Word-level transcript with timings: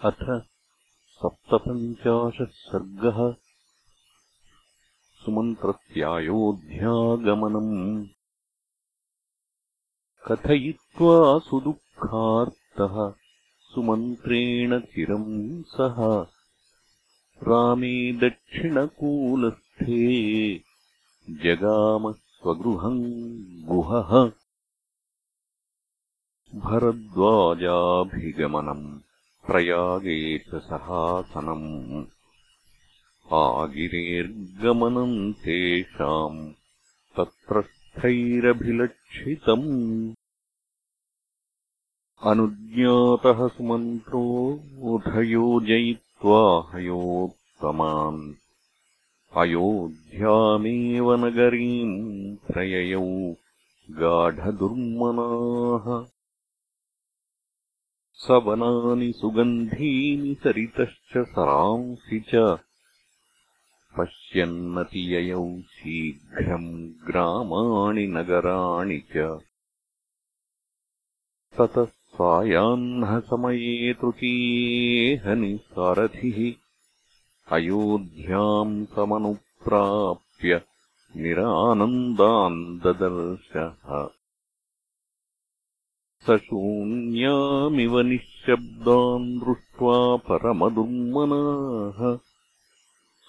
अथ 0.00 0.42
सप्तपञ्चाशः 1.08 2.44
सर्गः। 2.44 3.34
सुमन्त्रस्यायोध्यागमनम् 5.24 8.06
कथयित्वा 10.26 11.38
सुदुःखार्तः 11.38 13.12
सुमन्त्रेण 13.60 14.80
चिरम् 14.80 15.62
सः। 15.62 16.26
रामे 17.48 18.12
दक्षिणकूलस्थे 18.12 20.60
जगामस्वगृहम् 21.30 23.64
गुहः। 23.64 24.32
भरद्वाजाभिगमनम् 26.54 29.05
प्रयागे 29.46 30.16
च 30.46 30.60
सहासनम् 30.68 31.66
आगिरेर्गमनम् 33.40 35.18
तेषाम् 35.42 36.40
तत्र 37.16 37.60
स्थैरभिलक्षितम् 37.66 39.68
अनुज्ञातः 42.30 43.46
सुमन्त्रो 43.56 44.22
उधयोजयित्वा 44.94 46.40
हयोत्तमान् 46.72 48.20
अयोध्यामेव 49.42 51.12
नगरीम् 51.24 51.96
प्रययौ 52.50 53.06
गाढदुर्मनाः 54.02 55.86
सवनानि 58.16 59.12
सुगन्धीनि 59.12 60.34
सरितश्च 60.34 61.18
सरांसि 61.18 62.20
च। 62.20 62.58
पश्यन्नतिययौ 63.98 65.60
शीघ्रम् 65.60 67.06
ग्रामाणि 67.06 68.06
नगराणि 68.06 68.98
च। 68.98 69.38
ततः 71.58 71.84
सायाह्नसमये 71.84 73.94
तृतीयेहनि 73.94 75.58
सारथिः। 75.62 76.52
अयोध्याम् 77.56 78.86
समनुप्राप्य 78.86 80.62
निरानन्दान् 81.16 82.78
ददर्शः 82.78 84.08
शून्यामिव 86.30 88.00
निःशब्दान् 88.00 89.40
दृष्ट्वा 89.40 90.16
परमदुर्मनाः। 90.16 92.18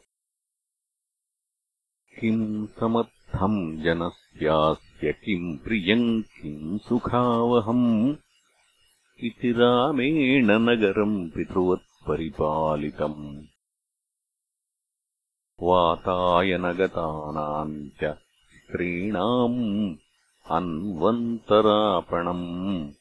किम् 2.19 2.67
समर्थम् 2.67 3.81
जनस्यास्य 3.81 5.11
किम् 5.11 5.57
प्रियम् 5.57 6.21
किम् 6.21 6.79
सुखावहम्? 6.79 8.15
इति 9.23 9.51
रामेण 9.51 10.51
नगरम् 10.51 11.29
पितृवत्परिपालितम्। 11.29 13.43
वातायनगतानाम् 15.61 17.89
च 17.89 18.17
स्त्रीणाम् 18.51 19.95
अन्वन्तरापणम् 20.51 22.91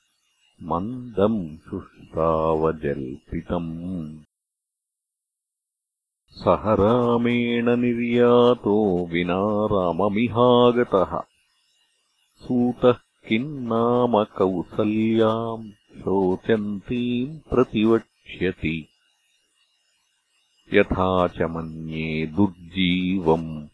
मन्दम् 0.63 1.59
शुष्कावजल्पितम् 1.71 4.28
सह 6.39 6.55
रामेण 6.55 7.77
निर्यातो 7.77 9.07
विना 9.07 9.67
राममिहागतः। 9.67 11.23
सूतः 12.37 12.97
किम् 13.29 13.65
नाम 13.65 14.25
कौसल्याम् 14.25 15.71
शोचन्तीम् 15.71 17.39
प्रतिवक्ष्यति। 17.39 18.89
यथा 20.75 21.29
च 21.29 21.43
मन्ये 21.43 22.27
दुर्जीवम् 22.27 23.67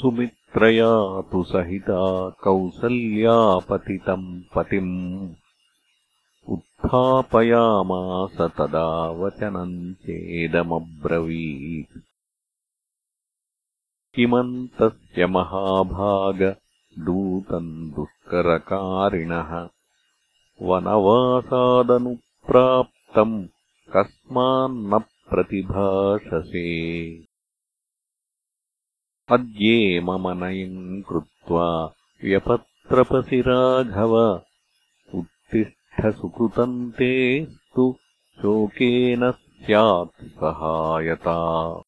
सुमित्रया 0.00 1.20
तु 1.20 1.44
सहिता 1.44 2.30
कौसल्यापतितम् 2.30 4.42
पतिम् 4.54 5.34
उत्थापयामास 6.84 8.40
तदा 8.40 9.10
वचनम् 9.10 9.94
चेदमब्रवीत्। 9.94 11.98
किमन्तस्य 14.14 15.26
महाभागदूतम् 15.26 17.90
दुष्करकारिणः? 17.90 19.68
वनवासादनुप्राप्तम् 20.62 23.46
कस्मान्न 23.96 24.98
प्रतिभाषसे। 24.98 27.18
अद्ये 29.28 30.00
मम 30.00 30.44
नयम् 30.44 31.02
कृत्वा 31.02 31.94
व्यपत्रपसि 32.24 33.40
राघव 33.40 34.40
सुकृतम् 36.00 36.92
तेस्तु 36.92 37.96
शोकेन 38.42 39.30
स्यात् 39.30 40.24
सहायता। 40.24 41.82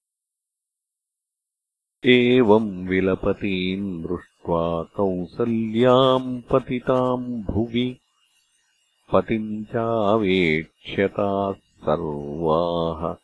एवम् 2.05 2.87
विलपतीम् 2.87 4.03
दृष्ट्वा 4.03 4.83
कौसल्याम् 4.83 6.41
पतिताम् 6.41 7.43
भुवि 7.43 7.99
पतिम् 9.13 9.65
चावेक्ष्यताः 9.65 11.53
सर्वाः 11.53 13.15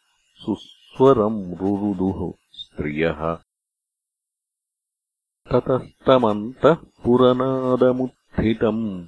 सुस्वरम् 0.46 1.54
रुरुदुः 1.54 2.34
स्त्रियः 2.52 3.38
ततस्तमन्तः 5.54 6.74
पुरनादमुत्थितम्। 6.74 9.06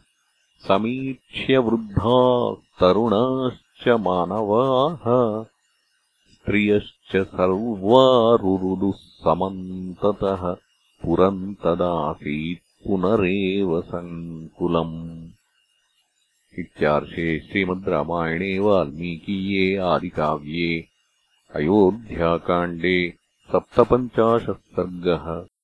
समीक्ष्य 0.68 1.58
वृद्धा 1.58 2.54
तरुणाश्च 2.54 3.88
मानवाः। 3.88 5.46
स्त्रियश्च 6.34 7.18
सर्वारुरुदुः 7.18 8.94
समन्ततः 8.96 10.56
पुरम् 11.06 11.56
तदासीत् 11.56 12.88
पुनरेव 12.88 13.82
सङ्कुलम्। 13.82 15.28
इत्यार्षे 16.60 17.40
श्रीमद् 17.40 17.90
रामायणे 17.90 18.60
वाल्मीकीये 18.60 19.78
आदिकाव्ये 19.78 20.88
अयोध्याकाण्डे 21.56 23.14
सप्तपञ्चाशः 23.52 24.54
सर्गः 24.54 25.55